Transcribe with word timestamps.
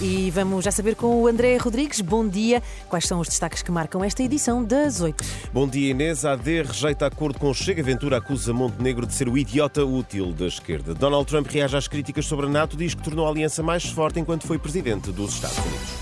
E 0.00 0.30
vamos 0.30 0.64
já 0.64 0.70
saber 0.70 0.94
com 0.94 1.20
o 1.20 1.26
André 1.26 1.58
Rodrigues. 1.58 2.00
Bom 2.00 2.26
dia. 2.26 2.62
Quais 2.88 3.06
são 3.06 3.20
os 3.20 3.28
destaques 3.28 3.62
que 3.62 3.70
marcam 3.70 4.02
esta 4.02 4.22
edição 4.22 4.64
das 4.64 5.02
8? 5.02 5.22
Bom 5.52 5.68
dia, 5.68 5.90
Inês. 5.90 6.24
A 6.24 6.32
AD 6.32 6.62
rejeita 6.62 7.04
acordo 7.04 7.38
com 7.38 7.52
Chega. 7.52 7.82
Ventura 7.82 8.16
acusa 8.16 8.54
Montenegro 8.54 9.06
de 9.06 9.12
ser 9.12 9.28
o 9.28 9.36
idiota 9.36 9.84
útil 9.84 10.32
da 10.32 10.46
esquerda. 10.46 10.94
Donald 10.94 11.26
Trump 11.26 11.46
reage 11.48 11.76
às 11.76 11.86
críticas 11.86 12.24
sobre 12.24 12.46
a 12.46 12.48
NATO, 12.48 12.78
diz 12.78 12.94
que 12.94 13.02
tornou 13.02 13.26
a 13.26 13.30
aliança 13.30 13.62
mais 13.62 13.84
forte 13.84 14.18
enquanto 14.18 14.46
foi 14.46 14.58
presidente 14.58 15.12
dos 15.12 15.34
Estados 15.34 15.58
Unidos. 15.58 15.99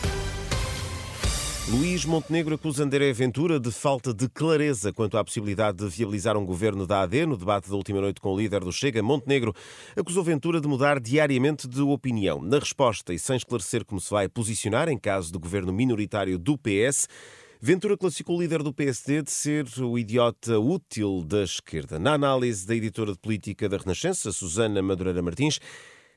Luís 1.71 2.07
Montenegro 2.07 2.55
acusa 2.55 2.83
André 2.83 3.13
Ventura 3.13 3.61
de 3.61 3.71
falta 3.71 4.15
de 4.15 4.27
clareza 4.27 4.91
quanto 4.91 5.19
à 5.19 5.25
possibilidade 5.25 5.77
de 5.77 5.87
viabilizar 5.87 6.35
um 6.35 6.47
governo 6.47 6.87
da 6.87 7.03
AD. 7.03 7.27
No 7.27 7.37
debate 7.37 7.69
da 7.69 7.77
última 7.77 8.01
noite 8.01 8.23
com 8.23 8.33
o 8.33 8.39
líder 8.39 8.61
do 8.61 8.73
Chega, 8.73 9.03
Montenegro 9.03 9.55
acusou 9.95 10.25
Ventura 10.25 10.63
de 10.63 10.67
mudar 10.67 10.99
diariamente 10.99 11.69
de 11.69 11.83
opinião. 11.83 12.41
Na 12.41 12.59
resposta 12.59 13.13
e 13.13 13.19
sem 13.19 13.37
esclarecer 13.37 13.85
como 13.85 14.01
se 14.01 14.11
vai 14.11 14.31
posicionar 14.31 14.89
em 14.89 14.97
caso 14.97 15.31
de 15.31 15.39
governo 15.39 15.71
minoritário 15.71 16.39
do 16.39 16.57
PS, 16.57 17.07
Ventura 17.61 17.99
classificou 17.99 18.39
o 18.39 18.41
líder 18.41 18.63
do 18.63 18.73
PSD 18.73 19.21
de 19.21 19.31
ser 19.31 19.67
o 19.79 19.99
idiota 19.99 20.59
útil 20.59 21.23
da 21.23 21.43
esquerda. 21.43 21.99
Na 21.99 22.15
análise 22.15 22.67
da 22.67 22.75
editora 22.75 23.13
de 23.13 23.19
política 23.19 23.69
da 23.69 23.77
Renascença, 23.77 24.33
Susana 24.33 24.81
Madureira 24.81 25.21
Martins, 25.21 25.61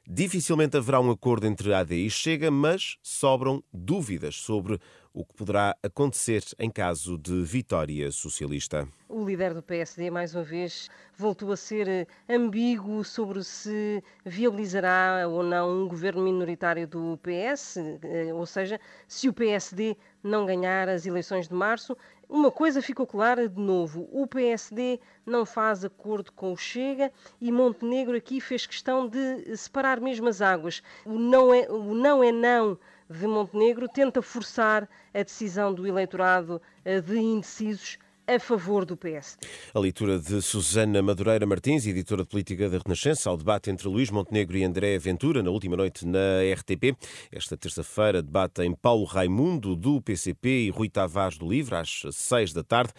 Dificilmente 0.07 0.75
haverá 0.75 0.99
um 0.99 1.11
acordo 1.11 1.45
entre 1.45 1.73
AD 1.73 1.95
e 1.95 2.09
Chega, 2.09 2.49
mas 2.49 2.97
sobram 3.03 3.63
dúvidas 3.71 4.35
sobre 4.35 4.79
o 5.13 5.25
que 5.25 5.33
poderá 5.33 5.75
acontecer 5.83 6.43
em 6.57 6.69
caso 6.69 7.17
de 7.17 7.43
vitória 7.43 8.11
socialista. 8.11 8.87
O 9.09 9.25
líder 9.25 9.53
do 9.53 9.61
PSD, 9.61 10.09
mais 10.09 10.33
uma 10.33 10.43
vez, 10.43 10.89
voltou 11.17 11.51
a 11.51 11.57
ser 11.57 11.87
eh, 11.87 12.07
ambíguo 12.29 13.03
sobre 13.03 13.43
se 13.43 14.01
viabilizará 14.25 15.27
ou 15.27 15.43
não 15.43 15.83
um 15.83 15.87
governo 15.87 16.23
minoritário 16.23 16.87
do 16.87 17.19
PS, 17.21 17.77
eh, 17.77 18.33
ou 18.33 18.45
seja, 18.45 18.79
se 19.07 19.27
o 19.27 19.33
PSD 19.33 19.97
não 20.23 20.45
ganhar 20.45 20.87
as 20.87 21.05
eleições 21.05 21.47
de 21.47 21.53
março. 21.53 21.97
Uma 22.29 22.49
coisa 22.49 22.81
ficou 22.81 23.05
clara 23.05 23.49
de 23.49 23.59
novo: 23.59 24.07
o 24.09 24.25
PSD 24.25 25.01
não 25.25 25.45
faz 25.45 25.83
acordo 25.83 26.31
com 26.31 26.53
o 26.53 26.57
Chega 26.57 27.11
e 27.41 27.51
Montenegro 27.51 28.15
aqui 28.15 28.39
fez 28.39 28.65
questão 28.65 29.09
de 29.09 29.57
separar 29.57 29.99
mesmo 29.99 30.29
as 30.29 30.41
águas. 30.41 30.81
O 31.05 31.19
não 31.19 31.53
é, 31.53 31.69
o 31.69 31.93
não, 31.93 32.23
é 32.23 32.31
não 32.31 32.79
de 33.11 33.27
Montenegro 33.27 33.87
tenta 33.87 34.21
forçar 34.21 34.87
a 35.13 35.23
decisão 35.23 35.73
do 35.73 35.85
eleitorado 35.85 36.61
eh, 36.85 37.01
de 37.01 37.17
indecisos 37.17 37.97
a 38.27 38.39
favor 38.39 38.85
do 38.85 38.95
PSD. 38.95 39.45
A 39.73 39.79
leitura 39.79 40.17
de 40.17 40.41
Susana 40.41 41.01
Madureira 41.01 41.45
Martins, 41.45 41.85
editora 41.85 42.23
de 42.23 42.29
política 42.29 42.69
da 42.69 42.77
Renascença, 42.77 43.29
ao 43.29 43.35
debate 43.35 43.69
entre 43.69 43.87
Luís 43.87 44.09
Montenegro 44.09 44.57
e 44.57 44.63
André 44.63 44.97
Ventura, 44.97 45.43
na 45.43 45.49
última 45.49 45.75
noite 45.75 46.05
na 46.05 46.41
RTP. 46.53 46.95
Esta 47.31 47.57
terça-feira, 47.57 48.21
debate 48.21 48.61
em 48.61 48.73
Paulo 48.73 49.03
Raimundo, 49.03 49.75
do 49.75 50.01
PCP, 50.01 50.67
e 50.67 50.69
Rui 50.69 50.89
Tavares 50.89 51.37
do 51.37 51.49
Livre, 51.49 51.75
às 51.75 52.03
seis 52.11 52.53
da 52.53 52.63
tarde. 52.63 52.93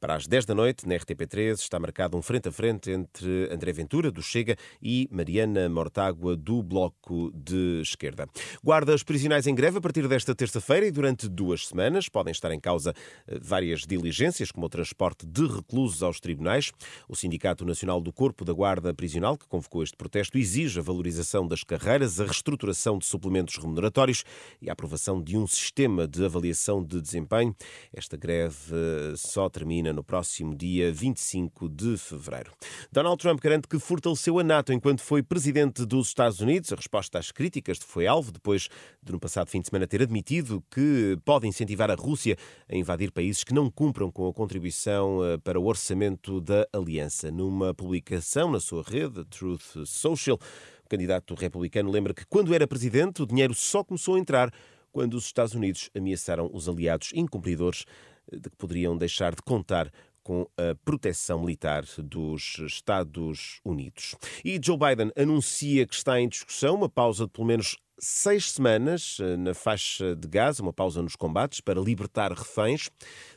Para 0.00 0.16
as 0.16 0.26
10 0.26 0.44
da 0.44 0.54
noite, 0.54 0.86
na 0.86 0.96
RTP3, 0.96 1.54
está 1.54 1.78
marcado 1.78 2.16
um 2.16 2.20
frente 2.20 2.48
a 2.48 2.52
frente 2.52 2.90
entre 2.90 3.48
André 3.50 3.72
Ventura, 3.72 4.10
do 4.10 4.20
Chega, 4.20 4.54
e 4.82 5.08
Mariana 5.10 5.66
Mortágua, 5.68 6.36
do 6.36 6.62
Bloco 6.62 7.32
de 7.34 7.80
Esquerda. 7.80 8.28
Guardas 8.62 9.02
prisionais 9.02 9.46
em 9.46 9.54
greve 9.54 9.78
a 9.78 9.80
partir 9.80 10.06
desta 10.06 10.34
terça-feira 10.34 10.86
e 10.86 10.90
durante 10.90 11.26
duas 11.26 11.68
semanas. 11.68 12.08
Podem 12.08 12.32
estar 12.32 12.52
em 12.52 12.60
causa 12.60 12.92
eh, 13.26 13.38
várias 13.40 13.80
diligências, 13.86 14.50
como 14.50 14.66
o 14.66 14.68
transporte 14.68 15.24
de 15.24 15.46
reclusos 15.46 16.02
aos 16.02 16.20
tribunais. 16.20 16.70
O 17.08 17.16
Sindicato 17.16 17.64
Nacional 17.64 17.98
do 17.98 18.12
Corpo 18.12 18.44
da 18.44 18.52
Guarda 18.52 18.92
Prisional, 18.92 19.38
que 19.38 19.48
convocou 19.48 19.82
este 19.82 19.96
protesto, 19.96 20.36
exige 20.36 20.80
a 20.80 20.82
valorização 20.82 21.48
das 21.48 21.64
carreiras, 21.64 22.20
a 22.20 22.24
reestruturação 22.24 22.98
de 22.98 23.06
suplementos 23.06 23.56
remuneratórios 23.56 24.22
e 24.60 24.68
a 24.68 24.74
aprovação 24.74 25.22
de 25.22 25.38
um 25.38 25.46
sistema 25.46 26.06
de 26.06 26.26
avaliação 26.26 26.84
de 26.84 27.00
desempenho. 27.00 27.56
Esta 27.90 28.18
greve 28.18 28.54
eh, 28.70 29.14
só 29.16 29.48
termina 29.48 29.93
no 29.94 30.04
próximo 30.04 30.54
dia 30.54 30.92
25 30.92 31.68
de 31.68 31.96
fevereiro. 31.96 32.52
Donald 32.92 33.20
Trump 33.20 33.40
garante 33.40 33.68
que 33.68 33.78
fortaleceu 33.78 34.38
a 34.38 34.44
NATO 34.44 34.72
enquanto 34.72 35.00
foi 35.00 35.22
presidente 35.22 35.86
dos 35.86 36.08
Estados 36.08 36.40
Unidos. 36.40 36.72
A 36.72 36.76
resposta 36.76 37.18
às 37.18 37.30
críticas 37.30 37.78
foi 37.78 38.06
alvo 38.06 38.32
depois 38.32 38.68
de, 39.02 39.12
no 39.12 39.20
passado 39.20 39.48
fim 39.48 39.60
de 39.60 39.68
semana, 39.68 39.86
ter 39.86 40.02
admitido 40.02 40.62
que 40.70 41.16
pode 41.24 41.46
incentivar 41.46 41.90
a 41.90 41.94
Rússia 41.94 42.36
a 42.68 42.76
invadir 42.76 43.12
países 43.12 43.44
que 43.44 43.54
não 43.54 43.70
cumpram 43.70 44.10
com 44.10 44.28
a 44.28 44.32
contribuição 44.32 45.24
eh, 45.24 45.38
para 45.38 45.58
o 45.58 45.64
orçamento 45.64 46.40
da 46.40 46.66
aliança. 46.72 47.30
Numa 47.30 47.72
publicação 47.72 48.50
na 48.50 48.60
sua 48.60 48.82
rede, 48.82 49.24
Truth 49.26 49.86
Social, 49.86 50.38
o 50.84 50.88
candidato 50.88 51.34
republicano 51.34 51.90
lembra 51.90 52.12
que, 52.12 52.26
quando 52.26 52.54
era 52.54 52.66
presidente, 52.66 53.22
o 53.22 53.26
dinheiro 53.26 53.54
só 53.54 53.82
começou 53.82 54.16
a 54.16 54.18
entrar 54.18 54.52
quando 54.94 55.14
os 55.14 55.26
Estados 55.26 55.54
Unidos 55.54 55.90
ameaçaram 55.94 56.48
os 56.52 56.68
aliados 56.68 57.10
incumpridores 57.14 57.84
de 58.32 58.50
que 58.50 58.56
poderiam 58.56 58.96
deixar 58.96 59.34
de 59.34 59.42
contar 59.42 59.90
com 60.22 60.48
a 60.56 60.74
proteção 60.84 61.40
militar 61.40 61.84
dos 61.98 62.58
Estados 62.60 63.60
Unidos. 63.64 64.16
E 64.42 64.58
Joe 64.60 64.78
Biden 64.78 65.12
anuncia 65.16 65.86
que 65.86 65.94
está 65.94 66.18
em 66.18 66.28
discussão 66.28 66.74
uma 66.74 66.88
pausa 66.88 67.26
de 67.26 67.30
pelo 67.30 67.46
menos 67.46 67.76
seis 67.98 68.50
semanas 68.50 69.18
eh, 69.20 69.36
na 69.36 69.54
faixa 69.54 70.16
de 70.16 70.26
Gaza, 70.26 70.62
uma 70.62 70.72
pausa 70.72 71.02
nos 71.02 71.14
combates 71.14 71.60
para 71.60 71.80
libertar 71.80 72.32
reféns. 72.32 72.90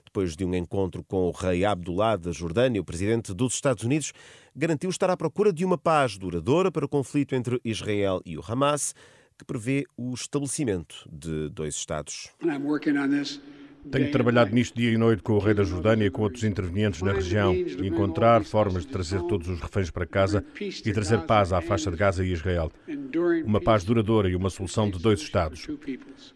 Depois 0.03 0.35
de 0.35 0.45
um 0.45 0.55
encontro 0.55 1.03
com 1.03 1.27
o 1.27 1.31
rei 1.31 1.65
Abdullah 1.65 2.15
da 2.15 2.31
Jordânia, 2.31 2.81
o 2.81 2.85
presidente 2.85 3.33
dos 3.33 3.53
Estados 3.53 3.83
Unidos 3.83 4.13
garantiu 4.55 4.89
estar 4.89 5.09
à 5.09 5.17
procura 5.17 5.53
de 5.53 5.63
uma 5.63 5.77
paz 5.77 6.17
duradoura 6.17 6.71
para 6.71 6.85
o 6.85 6.89
conflito 6.89 7.35
entre 7.35 7.59
Israel 7.63 8.21
e 8.25 8.37
o 8.37 8.43
Hamas, 8.45 8.95
que 9.37 9.45
prevê 9.45 9.85
o 9.95 10.13
estabelecimento 10.13 11.07
de 11.11 11.49
dois 11.49 11.75
Estados. 11.75 12.29
Tenho 13.91 14.11
trabalhado 14.11 14.53
nisto 14.53 14.75
dia 14.75 14.91
e 14.91 14.97
noite 14.97 15.23
com 15.23 15.33
o 15.33 15.39
rei 15.39 15.53
da 15.53 15.63
Jordânia 15.63 16.05
e 16.05 16.09
com 16.09 16.21
outros 16.21 16.43
intervenientes 16.43 17.01
na 17.01 17.13
região, 17.13 17.53
encontrar 17.53 18.43
formas 18.43 18.85
de 18.85 18.91
trazer 18.91 19.21
todos 19.23 19.47
os 19.47 19.59
reféns 19.59 19.89
para 19.89 20.05
casa 20.05 20.43
e 20.59 20.91
trazer 20.91 21.21
paz 21.21 21.53
à 21.53 21.61
faixa 21.61 21.89
de 21.89 21.97
Gaza 21.97 22.25
e 22.25 22.31
Israel. 22.31 22.71
Uma 23.45 23.61
paz 23.61 23.83
duradoura 23.83 24.29
e 24.29 24.35
uma 24.35 24.49
solução 24.49 24.89
de 24.89 24.99
dois 24.99 25.21
Estados. 25.21 25.67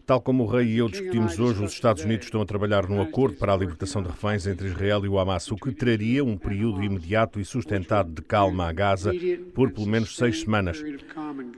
Tal 0.04 0.20
como 0.20 0.44
o 0.44 0.46
rei 0.46 0.66
e 0.66 0.78
eu 0.78 0.88
discutimos 0.88 1.38
hoje, 1.38 1.64
os 1.64 1.72
Estados 1.72 2.04
Unidos 2.04 2.26
estão 2.26 2.42
a 2.42 2.46
trabalhar 2.46 2.88
num 2.88 3.00
acordo 3.00 3.36
para 3.36 3.52
a 3.52 3.56
libertação 3.56 4.02
de 4.02 4.08
reféns 4.08 4.46
entre 4.46 4.68
Israel 4.68 5.04
e 5.04 5.08
o 5.08 5.18
Hamas, 5.18 5.50
o 5.50 5.56
que 5.56 5.72
traria 5.72 6.24
um 6.24 6.36
período 6.36 6.82
imediato 6.82 7.40
e 7.40 7.44
sustentado 7.44 8.12
de 8.12 8.22
calma 8.22 8.68
a 8.68 8.72
Gaza 8.72 9.12
por 9.54 9.70
pelo 9.72 9.86
menos 9.86 10.16
seis 10.16 10.40
semanas. 10.40 10.82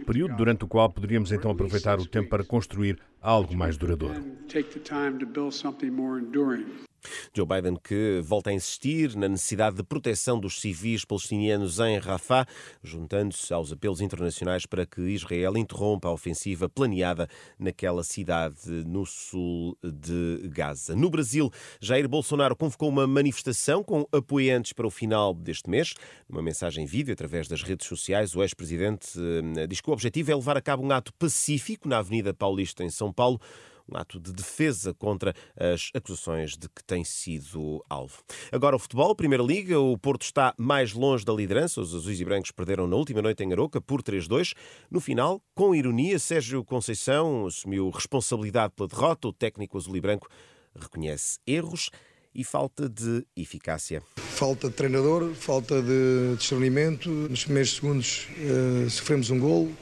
Período 0.07 0.37
durante 0.37 0.65
o 0.65 0.69
qual 0.69 0.91
poderíamos 0.91 1.33
então 1.33 1.51
aproveitar 1.51 1.99
o 1.99 2.07
tempo 2.07 2.29
para 2.29 2.45
construir 2.45 2.99
algo 3.25 3.57
mais 3.57 3.79
duradouro. 3.79 4.23
Joe 7.33 7.47
Biden 7.47 7.77
que 7.83 8.21
volta 8.23 8.51
a 8.51 8.53
insistir 8.53 9.17
na 9.17 9.29
necessidade 9.29 9.77
de 9.77 9.83
proteção 9.83 10.39
dos 10.39 10.61
civis 10.61 11.05
palestinianos 11.05 11.79
em 11.79 11.99
Rafah, 11.99 12.47
juntando-se 12.83 13.53
aos 13.53 13.73
apelos 13.73 14.01
internacionais 14.01 14.67
para 14.67 14.87
que 14.87 15.01
Israel 15.01 15.57
interrompa 15.57 16.09
a 16.09 16.13
ofensiva 16.13 16.69
planeada 16.69 17.29
naquela 17.59 18.03
cidade 18.03 18.71
no 18.87 19.05
sul 19.05 19.77
de 19.83 20.49
Gaza. 20.49 20.95
No 20.95 21.11
Brasil, 21.11 21.51
Jair 21.81 22.09
Bolsonaro 22.09 22.57
convocou 22.57 22.89
uma 22.89 23.07
manifestação 23.07 23.83
com 23.83 24.07
apoiantes 24.13 24.73
para 24.73 24.87
o 24.87 24.91
final 24.91 25.35
deste 25.35 25.69
mês. 25.69 25.95
Numa 26.29 26.43
mensagem 26.43 26.87
vídeo 26.87 27.13
através 27.13 27.49
das 27.49 27.63
redes 27.63 27.87
sociais, 27.87 28.35
o 28.35 28.43
ex-presidente 28.43 29.19
eh, 29.57 29.67
diz 29.67 29.81
que 29.81 29.91
o 29.91 29.93
objetivo 29.93 30.31
é 30.31 30.35
levar 30.35 30.57
a 30.57 30.61
cabo 30.61 30.85
um 30.85 30.91
ato 30.91 31.13
pacífico 31.15 31.89
na 31.89 31.99
Avenida 31.99 32.33
Paulista, 32.33 32.85
em 32.85 32.91
São 32.91 33.13
Paulo 33.13 33.41
um 33.91 33.97
ato 33.97 34.19
de 34.19 34.33
defesa 34.33 34.95
contra 34.95 35.35
as 35.57 35.91
acusações 35.95 36.57
de 36.57 36.69
que 36.69 36.83
tem 36.85 37.05
sido 37.05 37.85
alvo. 37.89 38.23
Agora 38.51 38.77
o 38.77 38.79
futebol, 38.79 39.15
Primeira 39.15 39.43
Liga, 39.43 39.79
o 39.79 39.97
Porto 39.99 40.23
está 40.23 40.55
mais 40.59 40.93
longe 40.93 41.25
da 41.25 41.33
liderança. 41.33 41.81
Os 41.81 41.95
azuis 41.95 42.21
e 42.21 42.25
brancos 42.25 42.51
perderam 42.51 42.87
na 42.87 42.97
última 42.97 43.23
noite 43.23 43.43
em 43.43 43.53
Aroca 43.53 43.81
por 43.81 44.03
3-2. 44.03 44.55
No 44.91 45.01
final, 45.01 45.43
com 45.55 45.75
ironia, 45.75 46.19
Sérgio 46.19 46.65
Conceição 46.65 47.47
assumiu 47.47 47.91
responsabilidade 47.91 48.73
pela 48.75 48.89
derrota. 48.89 49.29
O 49.29 49.33
técnico 49.33 49.77
azul 49.77 49.97
e 49.97 50.01
branco 50.01 50.29
reconhece 50.75 51.39
erros 51.47 51.91
e 52.35 52.43
falta 52.43 52.89
de 52.89 53.25
eficácia. 53.37 54.03
falta 54.17 54.69
de 54.69 54.75
treinador, 54.75 55.33
falta 55.35 55.81
de 55.81 56.37
discernimento. 56.37 57.09
Nos 57.09 57.45
primeiros 57.45 57.77
segundos 57.77 58.29
uh, 58.39 58.91
sofremos 58.91 59.31
um 59.31 59.39
golo, 59.39 59.73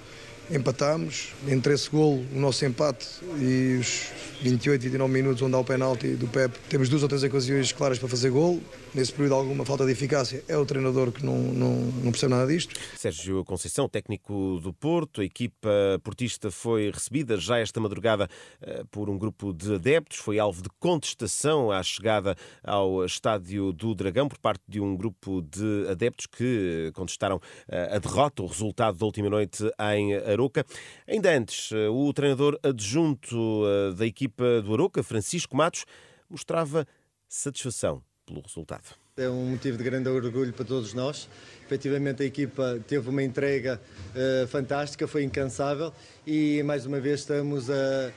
empatámos. 0.53 1.33
Entre 1.49 1.73
esse 1.75 1.89
golo, 1.91 2.25
o 2.33 2.39
nosso 2.39 2.65
empate 2.65 3.07
e 3.39 3.79
os 3.81 4.11
28, 4.43 4.83
29 4.83 5.13
minutos 5.13 5.43
onde 5.43 5.55
há 5.55 5.59
o 5.59 5.65
penalti 5.65 6.15
do 6.15 6.27
Pep, 6.27 6.59
temos 6.69 6.89
duas 6.89 7.03
ou 7.03 7.09
três 7.09 7.23
ocasiões 7.23 7.73
claras 7.73 7.99
para 7.99 8.09
fazer 8.09 8.31
golo 8.31 8.63
nesse 8.95 9.13
período 9.13 9.35
alguma 9.35 9.65
falta 9.65 9.87
de 9.87 9.93
eficácia, 9.93 10.45
é 10.47 10.57
o 10.57 10.67
treinador 10.67 11.13
que 11.13 11.25
não, 11.25 11.37
não, 11.39 11.75
não 11.77 12.11
percebe 12.11 12.33
nada 12.35 12.47
disto. 12.47 12.75
Sérgio 12.97 13.45
Conceição, 13.45 13.89
técnico 13.89 14.61
do 14.61 14.73
Porto, 14.73 15.21
a 15.21 15.25
equipa 15.25 15.71
portista 16.03 16.51
foi 16.51 16.91
recebida 16.91 17.37
já 17.37 17.59
esta 17.59 17.81
madrugada 17.81 18.29
eh, 18.61 18.85
por 18.91 19.09
um 19.09 19.17
grupo 19.17 19.53
de 19.53 19.75
adeptos, 19.77 20.19
foi 20.19 20.39
alvo 20.39 20.63
de 20.63 20.69
contestação 20.79 21.71
à 21.71 21.83
chegada 21.83 22.37
ao 22.63 23.05
estádio 23.05 23.73
do 23.73 23.95
Dragão 23.95 24.29
por 24.29 24.39
parte 24.39 24.63
de 24.69 24.81
um 24.81 24.97
grupo 24.97 25.41
de 25.43 25.87
adeptos 25.91 26.27
que 26.27 26.91
contestaram 26.95 27.41
eh, 27.69 27.97
a 27.97 27.99
derrota, 27.99 28.43
o 28.43 28.47
resultado 28.47 28.99
da 28.99 29.07
última 29.07 29.31
noite 29.31 29.65
em 29.95 30.15
Aroca. 30.43 30.65
Ainda 31.07 31.31
antes, 31.31 31.71
eh, 31.73 31.89
o 31.89 32.13
treinador 32.13 32.59
adjunto 32.63 33.63
da 33.97 34.07
equipa 34.07 34.61
do 34.63 34.75
Aroca, 34.75 35.03
Francisco 35.03 35.57
Matos, 35.57 35.85
mostrava 36.29 36.87
satisfação 37.29 38.03
pelo 38.27 38.41
resultado. 38.41 39.03
É 39.15 39.29
um 39.29 39.51
motivo 39.51 39.77
de 39.77 39.85
grande 39.85 40.09
orgulho 40.09 40.55
para 40.55 40.65
todos 40.65 40.95
nós. 40.95 41.29
Efetivamente, 41.67 42.23
a 42.23 42.27
equipa 42.27 42.81
teve 42.89 43.11
uma 43.11 43.23
entrega 43.23 43.79
uh, 44.15 44.47
fantástica, 44.47 45.07
foi 45.07 45.23
incansável 45.23 45.93
e 46.27 46.63
mais 46.63 46.87
uma 46.87 46.99
vez 46.99 47.21
estamos 47.21 47.69
a, 47.69 48.11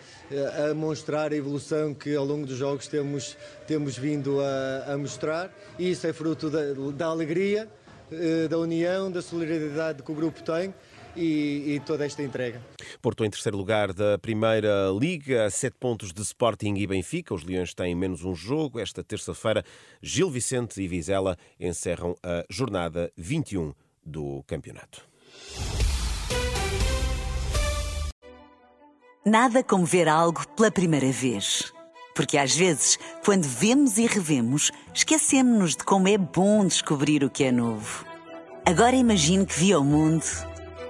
a, 0.69 0.73
mostrar 0.73 1.33
a 1.33 1.35
evolução 1.35 1.93
que 1.93 2.15
ao 2.15 2.23
longo 2.23 2.45
dos 2.45 2.57
jogos 2.57 2.87
temos, 2.87 3.35
temos 3.67 3.97
vindo 3.97 4.39
a, 4.39 4.93
a 4.93 4.97
mostrar. 4.97 5.53
E 5.77 5.91
isso 5.91 6.07
é 6.07 6.13
fruto 6.13 6.49
da, 6.49 6.61
da 6.95 7.07
alegria, 7.07 7.67
uh, 8.09 8.47
da 8.47 8.57
união, 8.57 9.11
da 9.11 9.21
solidariedade 9.21 10.01
que 10.01 10.11
o 10.11 10.15
grupo 10.15 10.41
tem 10.43 10.73
e, 11.15 11.75
e, 11.75 11.79
toda 11.79 12.05
esta 12.05 12.21
entrega. 12.21 12.61
Porto 13.01 13.23
em 13.23 13.29
terceiro 13.29 13.57
lugar 13.57 13.93
da 13.93 14.17
Primeira 14.17 14.89
Liga, 14.99 15.45
a 15.45 15.49
sete 15.49 15.75
pontos 15.79 16.11
de 16.11 16.21
Sporting 16.21 16.75
e 16.75 16.87
Benfica. 16.87 17.33
Os 17.33 17.43
Leões 17.43 17.73
têm 17.73 17.95
menos 17.95 18.23
um 18.23 18.35
jogo. 18.35 18.79
Esta 18.79 19.03
terça-feira, 19.03 19.63
Gil 20.01 20.29
Vicente 20.29 20.81
e 20.81 20.87
Vizela 20.87 21.37
encerram 21.59 22.15
a 22.23 22.45
jornada 22.49 23.11
21 23.15 23.73
do 24.05 24.43
campeonato. 24.47 25.07
Nada 29.25 29.63
como 29.63 29.85
ver 29.85 30.07
algo 30.07 30.47
pela 30.49 30.69
primeira 30.69 31.11
vez. 31.11 31.73
Porque 32.15 32.37
às 32.37 32.55
vezes, 32.55 32.97
quando 33.25 33.43
vemos 33.43 33.97
e 33.97 34.05
revemos, 34.05 34.71
esquecemos-nos 34.93 35.75
de 35.75 35.83
como 35.83 36.07
é 36.07 36.17
bom 36.17 36.65
descobrir 36.65 37.23
o 37.23 37.29
que 37.29 37.43
é 37.43 37.51
novo. 37.51 38.05
Agora 38.65 38.95
imagine 38.95 39.45
que 39.45 39.59
viu 39.59 39.81
o 39.81 39.83
mundo 39.83 40.23